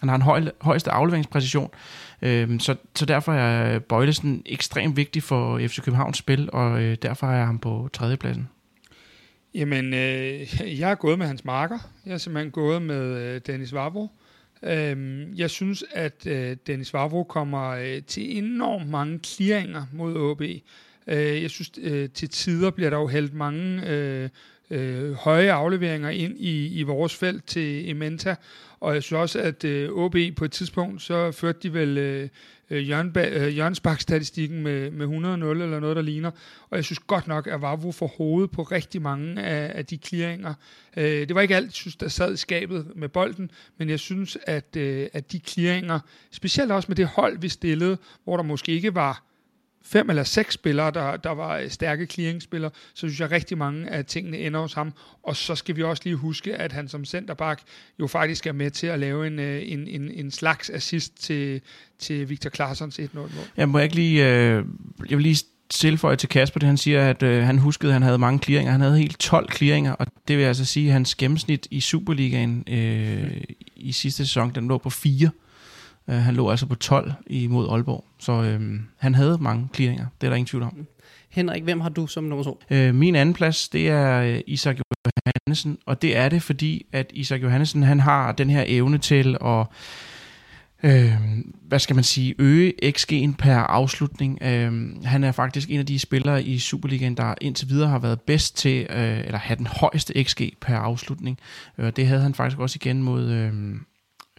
[0.00, 1.70] han har en høj, højeste afleveringspræcision,
[2.22, 7.26] øh, så, så derfor er Bøjlesen ekstremt vigtig for FC Københavns spil, og øh, derfor
[7.26, 8.48] er han på tredjepladsen.
[9.54, 11.78] Jamen, øh, jeg er gået med hans marker.
[12.06, 14.08] Jeg er simpelthen gået med øh, Dennis Vavro.
[14.62, 20.42] Øhm, jeg synes, at øh, Dennis Vavro kommer øh, til enormt mange clearinger mod AB.
[21.06, 24.28] Øh, jeg synes, øh, til tider bliver der jo hældt mange øh,
[24.70, 28.34] øh, høje afleveringer ind i, i vores felt til Ementa,
[28.80, 32.28] og jeg synes også, at øh, OB på et tidspunkt, så førte de vel øh,
[32.70, 32.78] øh,
[33.16, 35.10] øh, Jørgensbak-statistikken med, med 100-0
[35.44, 36.30] eller noget, der ligner.
[36.70, 39.96] Og jeg synes godt nok, at Vavro får hovedet på rigtig mange af, af de
[39.96, 40.54] clearinger.
[40.96, 44.38] Øh, det var ikke alt, synes, der sad i skabet med bolden, men jeg synes,
[44.46, 46.00] at, øh, at de clearinger,
[46.30, 49.27] specielt også med det hold, vi stillede, hvor der måske ikke var
[49.88, 53.90] fem eller seks spillere, der, der var øh, stærke clearingspillere, så synes jeg rigtig mange
[53.90, 54.92] af tingene ender hos ham.
[55.22, 57.60] Og så skal vi også lige huske, at han som centerback
[58.00, 61.60] jo faktisk er med til at lave en, øh, en, en, en slags assist til,
[61.98, 63.30] til Victor Claessons 1-0-mål.
[63.56, 64.64] Jeg må ikke lige, øh,
[65.10, 68.02] jeg vil lige tilføje til Kasper, det han siger, at øh, han huskede, at han
[68.02, 68.72] havde mange clearinger.
[68.72, 72.64] Han havde helt 12 clearinger, og det vil altså sige, at hans gennemsnit i Superligaen
[72.68, 73.40] øh,
[73.76, 75.30] i sidste sæson, den lå på 4.
[76.08, 80.06] Uh, han lå altså på 12 imod Aalborg, så øh, han havde mange clearinger.
[80.20, 80.86] Det er der ingen tvivl om.
[81.30, 82.60] Henrik, hvem har du som nummer to?
[82.70, 84.78] Øh, min anden plads, det er øh, Isak
[85.26, 89.36] Johannesen, og det er det, fordi at Isak Johannesen, han har den her evne til
[89.44, 89.66] at
[90.82, 91.12] øh,
[91.62, 94.38] hvad skal man sige, øge XG'en per afslutning.
[94.42, 98.20] Øh, han er faktisk en af de spillere i Superligaen, der indtil videre har været
[98.20, 101.38] bedst til, øh, eller have den højeste XG per afslutning.
[101.78, 103.52] Øh, det havde han faktisk også igen mod, øh,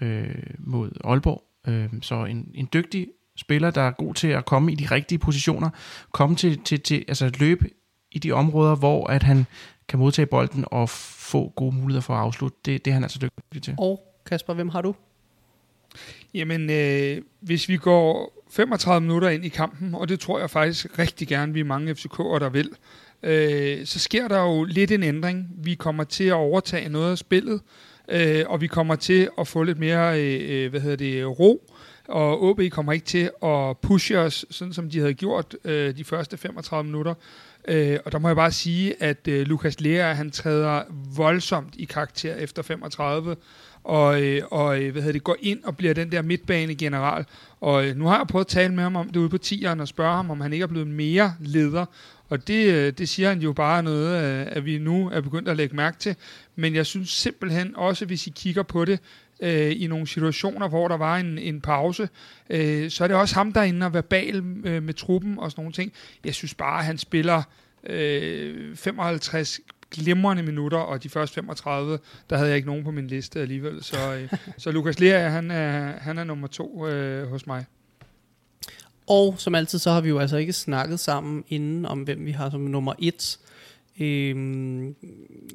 [0.01, 1.48] øh, mod Aalborg.
[1.69, 5.19] Øh, så en, en dygtig spiller, der er god til at komme i de rigtige
[5.19, 5.69] positioner,
[6.11, 7.69] komme til, til, til altså løbe
[8.11, 9.45] i de områder, hvor at han
[9.87, 12.57] kan modtage bolden og få gode muligheder for at afslutte.
[12.65, 13.75] Det, det er han altså dygtig til.
[13.77, 14.95] Og Kasper, hvem har du?
[16.33, 20.99] Jamen, øh, hvis vi går 35 minutter ind i kampen, og det tror jeg faktisk
[20.99, 22.69] rigtig gerne, vi er mange FCK'er, der vil,
[23.23, 25.47] øh, så sker der jo lidt en ændring.
[25.57, 27.61] Vi kommer til at overtage noget af spillet,
[28.11, 31.71] øh, og vi kommer til at få lidt mere, øh, øh hvad hedder det, ro,
[32.07, 36.03] og OB kommer ikke til at pushe os, sådan som de havde gjort øh, de
[36.03, 37.13] første 35 minutter.
[37.67, 40.83] Øh, og der må jeg bare sige, at øh, Lukas Lea, han træder
[41.15, 43.35] voldsomt i karakter efter 35,
[43.83, 47.25] og, øh, og øh, hvad hedder det, går ind og bliver den der midtbane general.
[47.59, 49.79] Og øh, nu har jeg prøvet at tale med ham om det ude på tieren
[49.79, 51.85] og spørge ham, om han ikke er blevet mere leder.
[52.29, 55.49] Og det, øh, det siger han jo bare noget, øh, at vi nu er begyndt
[55.49, 56.15] at lægge mærke til.
[56.59, 58.99] Men jeg synes simpelthen også, hvis I kigger på det,
[59.39, 62.09] øh, i nogle situationer, hvor der var en, en pause,
[62.49, 65.51] øh, så er det også ham, der er inde og verbal øh, med truppen og
[65.51, 65.93] sådan nogle ting.
[66.25, 67.43] Jeg synes bare, at han spiller
[67.83, 69.59] øh, 55
[69.91, 73.83] glimrende minutter, og de første 35, der havde jeg ikke nogen på min liste alligevel.
[73.83, 77.65] Så, øh, så Lukas Lea, han er, han er nummer to øh, hos mig.
[79.07, 82.31] Og som altid, så har vi jo altså ikke snakket sammen inden om, hvem vi
[82.31, 83.39] har som nummer et.
[83.99, 84.95] Øhm,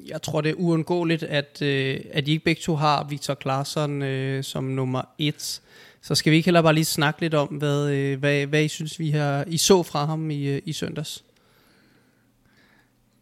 [0.07, 4.01] jeg tror, det er uundgåeligt, at, øh, at I ikke begge to har Victor Claesson
[4.01, 5.61] øh, som nummer et.
[6.01, 8.67] Så skal vi ikke heller bare lige snakke lidt om, hvad, øh, hvad, hvad I
[8.67, 11.23] synes, vi har, I så fra ham i, øh, i søndags?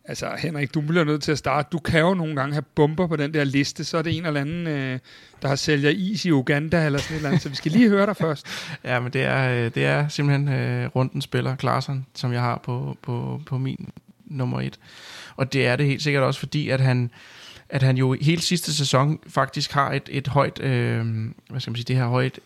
[0.05, 1.69] Altså Henrik, du bliver nødt til at starte.
[1.71, 4.25] Du kan jo nogle gange have bomber på den der liste, så er det en
[4.25, 4.99] eller anden, øh,
[5.41, 7.89] der har sælger is i Uganda eller sådan et eller andet, så vi skal lige
[7.89, 8.47] høre dig først.
[8.83, 12.62] Ja, men det er, øh, det er simpelthen øh, runden spiller, Klaarsson, som jeg har
[12.63, 13.89] på, på, på min
[14.25, 14.79] nummer et.
[15.36, 17.12] Og det er det helt sikkert også, fordi at han,
[17.69, 21.05] at han jo hele sidste sæson faktisk har et, et højt, øh,
[21.49, 22.39] hvad skal man sige, det her højt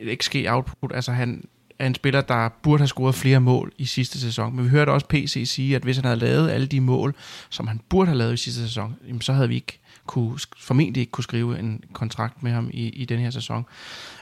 [0.00, 0.92] øh, XG output.
[0.94, 1.44] Altså han,
[1.82, 4.56] er en spiller, der burde have scoret flere mål i sidste sæson.
[4.56, 7.14] Men vi hørte også PC sige, at hvis han havde lavet alle de mål,
[7.50, 11.10] som han burde have lavet i sidste sæson, så havde vi ikke kunne, formentlig ikke
[11.10, 13.64] kunne skrive en kontrakt med ham i, i den her sæson.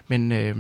[0.09, 0.57] Men øh,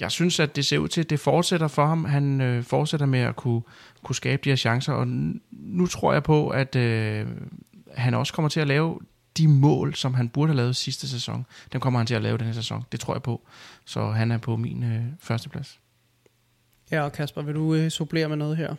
[0.00, 2.04] jeg synes, at det ser ud til, at det fortsætter for ham.
[2.04, 3.62] Han øh, fortsætter med at kunne,
[4.02, 5.06] kunne skabe de her chancer, og
[5.50, 7.26] nu tror jeg på, at øh,
[7.94, 8.98] han også kommer til at lave
[9.36, 11.46] de mål, som han burde have lavet sidste sæson.
[11.72, 12.84] Dem kommer han til at lave den her sæson.
[12.92, 13.46] Det tror jeg på.
[13.84, 15.80] Så han er på min øh, førsteplads.
[16.90, 18.74] Ja, og Kasper, vil du øh, supplere med noget her?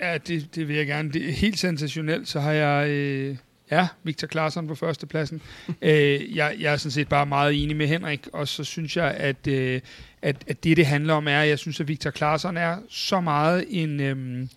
[0.00, 1.12] Ja, det, det vil jeg gerne.
[1.12, 2.88] Det er helt sensationelt, så har jeg...
[2.88, 3.36] Øh,
[3.70, 5.42] ja, Victor Claesson på førstepladsen.
[5.82, 9.10] øh, jeg, jeg er sådan set bare meget enig med Henrik, og så synes jeg,
[9.10, 9.80] at, øh,
[10.22, 13.20] at, at det, det handler om, er, at jeg synes, at Victor Claesson er så
[13.20, 14.48] meget en, øhm,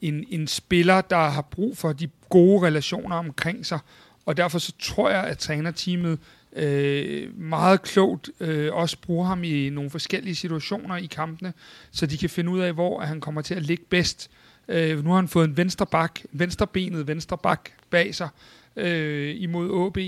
[0.00, 3.78] en, en spiller, der har brug for de gode relationer omkring sig,
[4.26, 6.18] og derfor så tror jeg, at trænerteamet
[6.52, 11.52] øh, meget klogt øh, også bruger ham i nogle forskellige situationer i kampene,
[11.90, 14.30] så de kan finde ud af, hvor han kommer til at ligge bedst.
[14.68, 18.28] Øh, nu har han fået en venstre bak, venstrebenet venstre bak bag sig
[18.76, 19.98] øh, imod OB,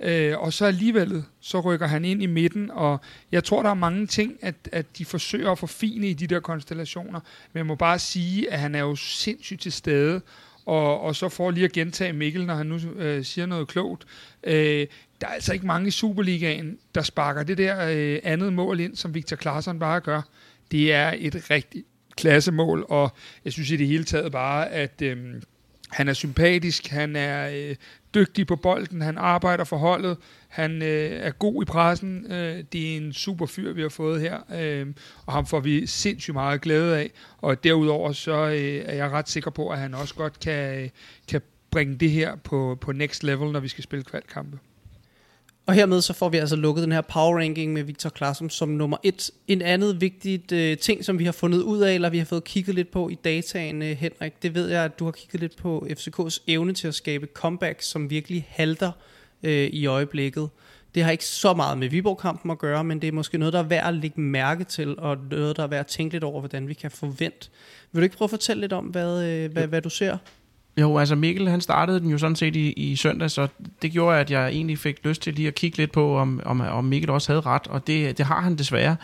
[0.00, 3.00] øh, og så alligevel så rykker han ind i midten, og
[3.32, 6.40] jeg tror, der er mange ting, at, at de forsøger at forfine i de der
[6.40, 7.20] konstellationer,
[7.52, 10.20] men jeg må bare sige, at han er jo sindssygt til stede,
[10.66, 14.04] og, og så får lige at gentage Mikkel, når han nu øh, siger noget klogt.
[14.44, 14.86] Øh,
[15.20, 18.96] der er altså ikke mange i Superligaen, der sparker det der øh, andet mål ind,
[18.96, 20.22] som Victor Claesson bare gør.
[20.70, 23.12] Det er et rigtigt klassemål, og
[23.44, 25.42] jeg synes i det hele taget bare, at øh,
[25.90, 27.76] han er sympatisk, han er øh,
[28.14, 30.16] dygtig på bolden, han arbejder for holdet,
[30.48, 34.20] han øh, er god i pressen, øh, det er en super fyr, vi har fået
[34.20, 34.86] her, øh,
[35.26, 39.28] og ham får vi sindssygt meget glæde af, og derudover så øh, er jeg ret
[39.28, 40.88] sikker på, at han også godt kan, øh,
[41.28, 44.58] kan bringe det her på, på next level, når vi skal spille kvalkampe.
[45.66, 48.68] Og hermed så får vi altså lukket den her power ranking med Victor Klarsum som
[48.68, 49.30] nummer et.
[49.48, 52.44] En andet vigtigt øh, ting, som vi har fundet ud af, eller vi har fået
[52.44, 55.56] kigget lidt på i dataen, øh, Henrik, det ved jeg, at du har kigget lidt
[55.56, 58.92] på FCK's evne til at skabe comeback, som virkelig halter
[59.42, 60.48] øh, i øjeblikket.
[60.94, 63.58] Det har ikke så meget med Viborg-kampen at gøre, men det er måske noget, der
[63.58, 66.40] er værd at lægge mærke til, og noget, der er værd at tænke lidt over,
[66.40, 67.48] hvordan vi kan forvente.
[67.92, 70.18] Vil du ikke prøve at fortælle lidt om, hvad, øh, hvad, hvad du ser?
[70.80, 73.48] Jo, altså Mikkel han startede den jo sådan set i, i søndag, så
[73.82, 76.60] det gjorde, at jeg egentlig fik lyst til lige at kigge lidt på, om, om,
[76.60, 78.96] om Mikkel også havde ret, og det, det har han desværre.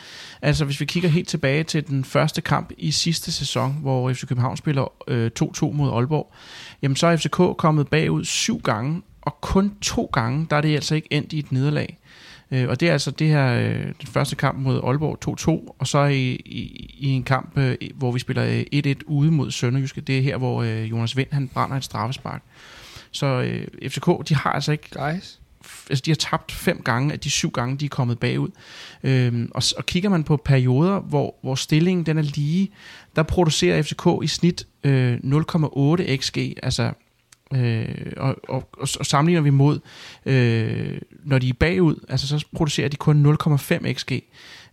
[0.42, 4.26] Altså hvis vi kigger helt tilbage til den første kamp i sidste sæson, hvor FC
[4.26, 6.32] København spiller øh, 2-2 mod Aalborg,
[6.82, 10.74] jamen så er FCK kommet bagud syv gange, og kun to gange, der er det
[10.74, 11.99] altså ikke endt i et nederlag.
[12.52, 15.86] Øh, og det er altså det her, øh, den første kamp mod Aalborg 2-2, og
[15.86, 20.00] så i, i, i en kamp, øh, hvor vi spiller 1-1 ude mod Sønderjyske.
[20.00, 22.42] Det er her, hvor Jonas Vind han brænder et straffespark.
[23.10, 24.88] Så øh, FCK, de har altså ikke...
[24.92, 25.40] Guys.
[25.90, 28.48] Altså, de har tabt fem gange af de syv gange, de er kommet bagud.
[29.02, 32.70] Øhm, og, og kigger man på perioder, hvor, hvor stillingen den er lige,
[33.16, 36.92] der producerer FCK i snit øh, 0,8 xg, altså
[37.54, 39.80] Øh, og, og, og, og sammenligner vi mod,
[40.26, 44.12] øh, når de er bagud, altså så producerer de kun 0,5 xg.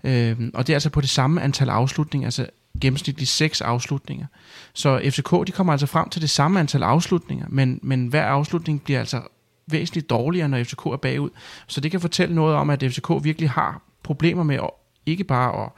[0.03, 2.47] Øh, og det er altså på det samme antal afslutninger, altså
[2.81, 4.25] gennemsnitligt seks afslutninger.
[4.73, 8.83] Så FCK de kommer altså frem til det samme antal afslutninger, men, men hver afslutning
[8.83, 9.21] bliver altså
[9.67, 11.29] væsentligt dårligere, når FCK er bagud.
[11.67, 14.69] Så det kan fortælle noget om, at FCK virkelig har problemer med at
[15.05, 15.71] ikke bare at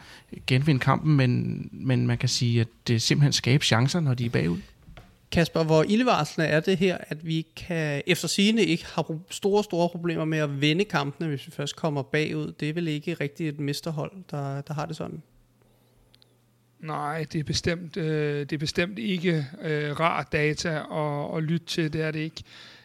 [0.48, 4.30] genvinde kampen, men, men man kan sige, at det simpelthen skaber chancer, når de er
[4.30, 4.58] bagud.
[5.32, 9.90] Kasper, hvor ildevarslende er det her, at vi kan efter sigende ikke har store, store
[9.90, 12.52] problemer med at vinde kampene, hvis vi først kommer bagud.
[12.60, 15.22] Det er vel ikke rigtig et mesterhold, der, der har det sådan?
[16.80, 21.66] Nej, det er bestemt, øh, det er bestemt ikke øh, rar data at, at lytte
[21.66, 22.44] til, det er det ikke.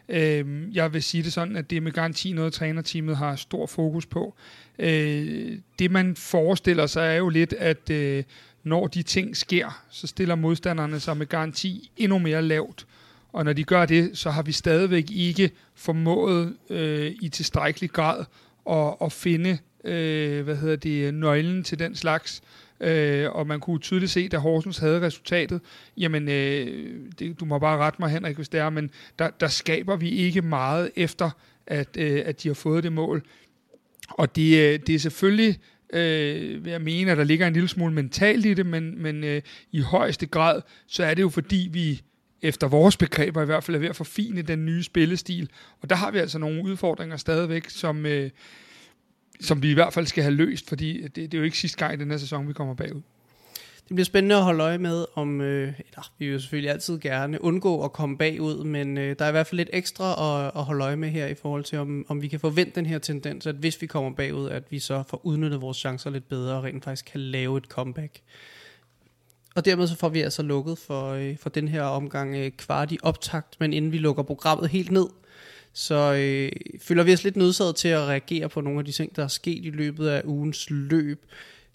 [0.09, 3.67] Øh, jeg vil sige det sådan, at det er med garanti noget, trænerteamet har stor
[3.67, 4.35] fokus på.
[4.79, 8.25] Øh, det man forestiller sig er jo lidt, at øh,
[8.65, 12.87] når de ting sker, så stiller modstanderne sig med garanti endnu mere lavt.
[13.33, 18.25] Og når de gør det, så har vi stadigvæk ikke formået øh, i tilstrækkelig grad
[18.71, 22.43] at, at finde øh, hvad hedder det, nøglen til den slags.
[22.81, 25.61] Øh, og man kunne tydeligt se, da Horsens havde resultatet,
[25.97, 29.49] jamen, øh, det, du må bare rette mig, Henrik, hvis det er, men der, der
[29.49, 31.31] skaber vi ikke meget efter,
[31.67, 33.23] at, øh, at de har fået det mål.
[34.09, 35.59] Og det, øh, det er selvfølgelig
[35.93, 39.43] øh, jeg mener, der ligger en lille smule mentalt i det, men, men øh,
[39.73, 42.03] i højeste grad, så er det jo fordi, vi
[42.43, 45.51] efter vores begreber i hvert fald er ved at forfine den nye spillestil.
[45.81, 48.31] Og der har vi altså nogle udfordringer stadigvæk, som, øh,
[49.41, 51.79] som vi i hvert fald skal have løst, fordi det, det er jo ikke sidste
[51.79, 53.03] gang i den her sæson, vi kommer bagud.
[53.89, 57.45] Det bliver spændende at holde øje med, om øh, eller, vi vil selvfølgelig altid gerne
[57.45, 60.65] undgå at komme bagud, men øh, der er i hvert fald lidt ekstra at, at
[60.65, 63.47] holde øje med her i forhold til, om, om vi kan forvente den her tendens,
[63.47, 66.65] at hvis vi kommer bagud, at vi så får udnyttet vores chancer lidt bedre og
[66.65, 68.21] rent faktisk kan lave et comeback.
[69.55, 72.93] Og dermed så får vi altså lukket for, øh, for den her omgang øh, kvart
[72.93, 75.07] i optakt, men inden vi lukker programmet helt ned,
[75.73, 79.17] så øh, føler vi os lidt nødsaget til at reagere på nogle af de ting,
[79.17, 81.25] der er sket i løbet af ugens løb.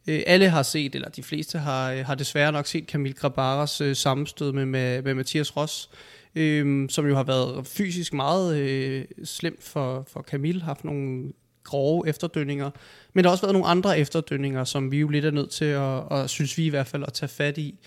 [0.10, 3.82] Øh, alle har set, eller de fleste har, øh, har desværre nok set Camille Grabaras
[3.82, 5.89] øh, sammenstød med, med, med Mathias Ross,
[6.36, 11.32] øh, som jo har været fysisk meget øh, slemt for, for Camille, haft nogle
[11.63, 12.69] grove efterdønninger,
[13.13, 15.65] men der har også været nogle andre efterdønninger, som vi jo lidt er nødt til
[15.65, 17.80] at, og synes vi i hvert fald, at tage fat i.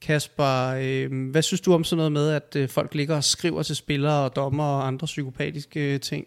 [0.00, 3.62] Kasper, øh, hvad synes du om sådan noget med, at øh, folk ligger og skriver
[3.62, 6.26] til spillere og dommer og andre psykopatiske øh, ting?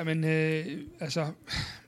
[0.00, 0.66] Jamen, øh,
[1.00, 1.26] altså,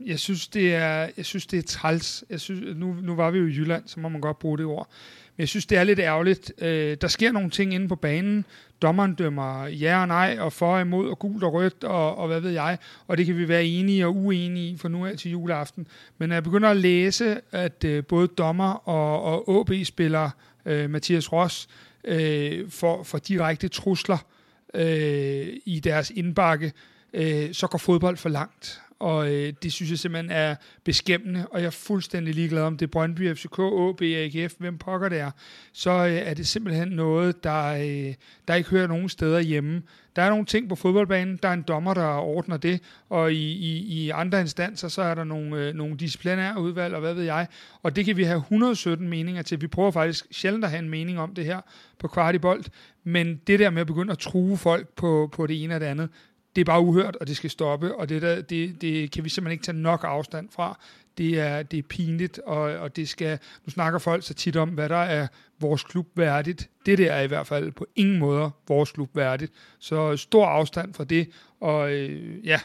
[0.00, 2.24] jeg synes, det er, jeg synes, det er træls.
[2.30, 4.66] Jeg synes, nu, nu var vi jo i Jylland, så må man godt bruge det
[4.66, 4.88] ord.
[5.36, 6.52] Men jeg synes, det er lidt ærgerligt.
[6.58, 8.44] Øh, der sker nogle ting inde på banen.
[8.82, 12.26] Dommeren dømmer ja og nej, og for og imod, og gult og rødt, og, og
[12.26, 12.78] hvad ved jeg.
[13.06, 15.86] Og det kan vi være enige og uenige i for nu af til juleaften.
[16.18, 20.30] Men når jeg begynder at læse, at øh, både dommer og, og OB-spiller
[20.66, 21.68] øh, Mathias Ross
[22.04, 24.26] øh, får, får direkte trusler
[24.74, 26.72] øh, i deres indbakke, øh,
[27.14, 31.60] Øh, så går fodbold for langt og øh, det synes jeg simpelthen er beskæmmende, og
[31.60, 35.30] jeg er fuldstændig ligeglad om det er Brøndby, FCK, AB, AGF, hvem pokker det er,
[35.72, 38.14] så øh, er det simpelthen noget, der, øh,
[38.48, 39.82] der ikke hører nogen steder hjemme.
[40.16, 43.52] Der er nogle ting på fodboldbanen, der er en dommer, der ordner det, og i,
[43.52, 47.24] i, i andre instanser, så er der nogle, øh, nogle disciplinære udvalg, og hvad ved
[47.24, 47.46] jeg,
[47.82, 49.60] og det kan vi have 117 meninger til.
[49.60, 51.60] Vi prøver faktisk sjældent at have en mening om det her
[51.98, 52.70] på kvartibolt,
[53.04, 55.86] men det der med at begynde at true folk på, på det ene og det
[55.86, 56.08] andet,
[56.56, 59.28] det er bare uhørt, og det skal stoppe, og det, der, det, det kan vi
[59.28, 60.78] simpelthen ikke tage nok afstand fra.
[61.18, 64.68] Det er, det er pinligt, og, og det skal, nu snakker folk så tit om,
[64.68, 65.26] hvad der er
[65.60, 66.70] vores klub værdigt.
[66.86, 69.52] Det der er i hvert fald på ingen måde vores klub værdigt.
[69.78, 71.28] Så stor afstand fra det,
[71.60, 72.60] og øh, ja,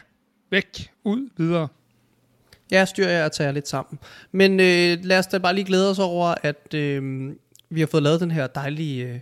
[0.50, 1.68] væk, ud, videre.
[2.70, 3.98] Ja, styrer jeg at tage lidt sammen.
[4.32, 7.32] Men øh, lad os da bare lige glæde os over, at øh,
[7.70, 9.20] vi har fået lavet den her dejlige øh,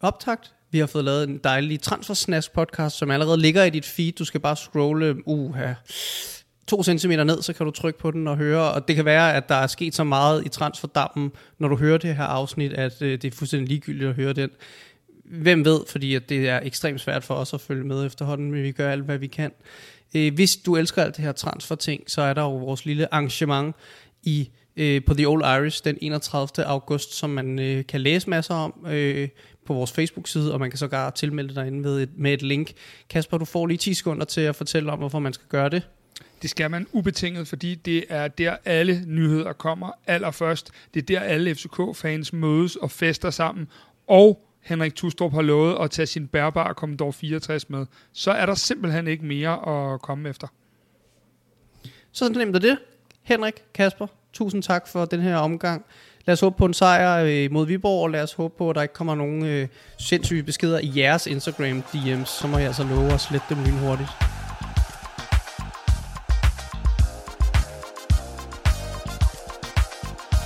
[0.00, 4.12] optakt vi har fået lavet en dejlig Transfersnask podcast, som allerede ligger i dit feed.
[4.12, 5.56] Du skal bare scrolle uh,
[6.66, 8.72] to centimeter ned, så kan du trykke på den og høre.
[8.72, 11.98] Og det kan være, at der er sket så meget i transferdammen, når du hører
[11.98, 14.50] det her afsnit, at øh, det er fuldstændig ligegyldigt at høre den.
[15.24, 18.62] Hvem ved, fordi at det er ekstremt svært for os at følge med efterhånden, men
[18.62, 19.52] vi gør alt, hvad vi kan.
[20.16, 23.76] Øh, hvis du elsker alt det her transfer-ting, så er der jo vores lille arrangement
[24.22, 26.66] i øh, på The Old Irish den 31.
[26.66, 29.28] august, som man øh, kan læse masser om øh,
[29.66, 32.72] på vores Facebook-side, og man kan sågar tilmelde dig inde med et, med et link.
[33.10, 35.82] Kasper, du får lige 10 sekunder til at fortælle om, hvorfor man skal gøre det.
[36.42, 40.70] Det skal man ubetinget, fordi det er der alle nyheder kommer allerførst.
[40.94, 43.68] Det er der alle FCK-fans mødes og fester sammen.
[44.06, 47.86] Og Henrik Tustrup har lovet at tage sin bærbare Commodore 64 med.
[48.12, 50.46] Så er der simpelthen ikke mere at komme efter.
[52.12, 52.78] Så nemt er det.
[53.22, 55.84] Henrik, Kasper, tusind tak for den her omgang.
[56.26, 58.76] Lad os håbe på en sejr øh, mod Viborg, og lad os håbe på, at
[58.76, 62.24] der ikke kommer nogen øh, sindssyge beskeder i jeres Instagram DM's.
[62.24, 64.35] Så må jeg altså love at slette dem lynhurtigt.